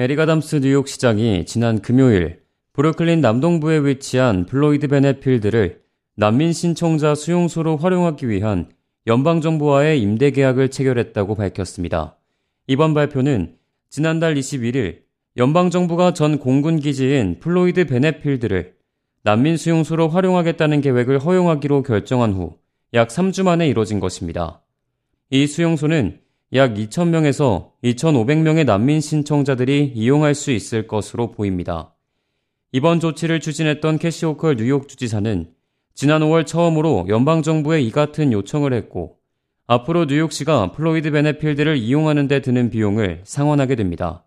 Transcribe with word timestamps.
에릭 0.00 0.20
아담스 0.20 0.56
뉴욕 0.62 0.88
시장이 0.88 1.44
지난 1.44 1.82
금요일 1.82 2.40
브루클린 2.72 3.20
남동부에 3.20 3.80
위치한 3.80 4.46
플로이드 4.46 4.88
베넷 4.88 5.19
필드를 5.19 5.82
난민 6.16 6.54
신청자 6.54 7.14
수용소로 7.14 7.76
활용하기 7.76 8.26
위한 8.30 8.70
연방정부와의 9.06 10.00
임대 10.00 10.30
계약을 10.30 10.70
체결했다고 10.70 11.34
밝혔습니다. 11.34 12.16
이번 12.66 12.94
발표는 12.94 13.56
지난달 13.90 14.36
21일 14.36 15.02
연방정부가 15.36 16.14
전 16.14 16.38
공군기지인 16.38 17.40
플로이드 17.40 17.84
베넷 17.84 18.15
필드를 18.15 18.76
난민 19.22 19.58
수용소로 19.58 20.08
활용하겠다는 20.08 20.80
계획을 20.80 21.18
허용하기로 21.18 21.82
결정한 21.82 22.32
후 22.32 22.60
약 22.92 23.08
3주 23.08 23.44
만에 23.44 23.68
이뤄진 23.68 24.00
것입니다. 24.00 24.62
이 25.30 25.46
수용소는 25.46 26.19
약 26.52 26.74
2,000명에서 26.74 27.70
2,500명의 27.84 28.64
난민 28.64 29.00
신청자들이 29.00 29.92
이용할 29.94 30.34
수 30.34 30.50
있을 30.50 30.88
것으로 30.88 31.30
보입니다. 31.30 31.94
이번 32.72 32.98
조치를 32.98 33.38
추진했던 33.38 33.98
캐시 33.98 34.24
호컬 34.24 34.56
뉴욕 34.56 34.88
주지사는 34.88 35.48
지난 35.94 36.22
5월 36.22 36.44
처음으로 36.46 37.06
연방정부에 37.08 37.80
이 37.82 37.92
같은 37.92 38.32
요청을 38.32 38.72
했고 38.72 39.18
앞으로 39.68 40.06
뉴욕시가 40.06 40.72
플로이드 40.72 41.12
베넷 41.12 41.33
필드를 41.33 41.76
이용하는 41.76 42.26
데 42.26 42.40
드는 42.40 42.70
비용을 42.70 43.20
상환하게 43.22 43.76
됩니다. 43.76 44.26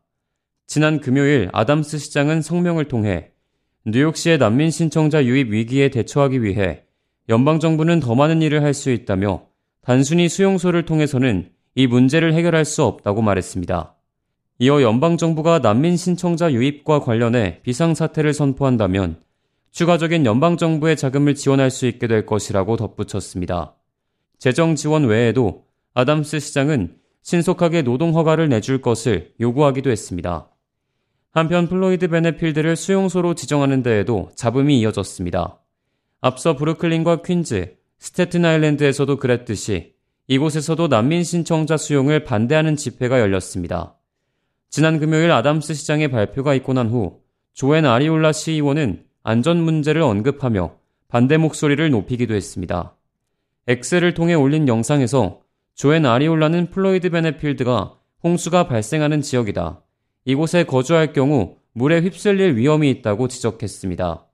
지난 0.66 1.02
금요일 1.02 1.50
아담스 1.52 1.98
시장은 1.98 2.42
성명을 2.42 2.86
통해 2.86 3.32
뉴욕시의 3.86 4.38
난민 4.38 4.72
신청자 4.72 5.26
유입 5.26 5.52
위기에 5.52 5.90
대처하기 5.90 6.42
위해 6.42 6.84
연방정부는 7.28 8.00
더 8.00 8.16
많은 8.16 8.42
일을 8.42 8.64
할 8.64 8.74
수 8.74 8.92
있다며 8.92 9.46
단순히 9.82 10.30
수용소를 10.30 10.86
통해서는 10.86 11.50
이 11.76 11.88
문제를 11.88 12.34
해결할 12.34 12.66
수 12.66 12.84
없다고 12.84 13.22
말했습니다. 13.22 13.96
이어 14.60 14.82
연방정부가 14.82 15.60
난민 15.60 15.98
신청자 15.98 16.52
유입과 16.52 17.00
관련해 17.00 17.62
비상사태를 17.64 18.34
선포한다면 18.34 19.20
추가적인 19.72 20.26
연방정부의 20.26 20.96
자금을 20.96 21.34
지원할 21.34 21.72
수 21.72 21.88
있게 21.88 22.08
될 22.08 22.26
것이라고 22.28 22.78
덧붙였습니다. 22.78 23.76
재정 24.38 24.76
지원 24.76 25.06
외에도 25.06 25.66
아담스 25.96 26.40
시장은 26.40 26.98
신속하게 27.24 27.82
노동 27.82 28.16
허가를 28.16 28.50
내줄 28.50 28.82
것을 28.82 29.34
요구하기도 29.40 29.90
했습니다. 29.90 30.50
한편 31.32 31.68
플로이드 31.68 32.10
베넷 32.10 32.32
필드를 32.32 32.76
수용소로 32.76 33.34
지정하는 33.34 33.82
데에도 33.82 34.30
잡음이 34.36 34.80
이어졌습니다. 34.80 35.60
앞서 36.22 36.56
브루클린과 36.56 37.24
퀸즈, 37.24 37.76
스테튼 37.98 38.46
아일랜드에서도 38.46 39.18
그랬듯이 39.18 39.93
이곳에서도 40.28 40.88
난민 40.88 41.24
신청자 41.24 41.76
수용을 41.76 42.24
반대하는 42.24 42.76
집회가 42.76 43.20
열렸습니다. 43.20 43.98
지난 44.70 45.00
금요일 45.00 45.32
아담스 45.32 45.74
시장의 45.74 46.10
발표가 46.10 46.54
있고 46.56 46.74
난 46.74 46.90
후 46.90 47.22
조앤 47.54 47.86
아리올라 47.86 48.32
시의원은 48.32 49.04
안전 49.22 49.58
문제를 49.62 50.02
언급하며 50.02 50.76
반대 51.08 51.38
목소리를 51.38 51.90
높이기도 51.92 52.34
했습니다. 52.34 52.96
X를 53.68 54.14
통해 54.14 54.34
올린 54.34 54.68
영상에서 54.68 55.42
조앤 55.76 56.06
아리올라는 56.06 56.72
플로이드 56.72 57.10
베넷 57.10 57.44
필드가 57.44 58.00
홍수가 58.24 58.68
발생하는 58.68 59.22
지역이다. 59.22 59.82
이곳에 60.26 60.64
거주할 60.64 61.14
경우 61.14 61.58
물에 61.74 62.02
휩쓸릴 62.02 62.56
위험이 62.56 62.90
있다고 62.90 63.28
지적했습니다. 63.28 64.26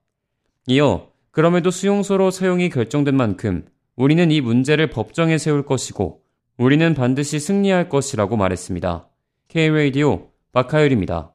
이어 0.67 1.09
그럼에도 1.31 1.71
수용소로 1.71 2.31
사용이 2.31 2.69
결정된 2.69 3.15
만큼 3.15 3.65
우리는 3.99 4.31
이 4.31 4.39
문제를 4.39 4.89
법정에 4.89 5.37
세울 5.37 5.65
것이고 5.65 6.21
우리는 6.57 6.93
반드시 6.93 7.37
승리할 7.37 7.89
것이라고 7.89 8.37
말했습니다. 8.37 9.09
K-Radio 9.49 10.29
박하율입니다. 10.53 11.33